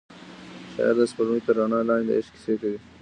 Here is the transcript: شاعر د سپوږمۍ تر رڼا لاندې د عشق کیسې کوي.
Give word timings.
شاعر 0.73 0.95
د 0.97 1.01
سپوږمۍ 1.11 1.41
تر 1.45 1.53
رڼا 1.59 1.79
لاندې 1.89 2.07
د 2.09 2.17
عشق 2.19 2.31
کیسې 2.33 2.53
کوي. 2.61 2.79